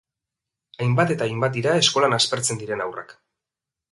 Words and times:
Hainbat 0.85 1.11
eta 1.15 1.27
hainbat 1.27 1.59
dira 1.59 1.75
eskolan 1.83 2.17
aspertzen 2.19 2.61
diren 2.65 2.81
haurrak. 2.87 3.17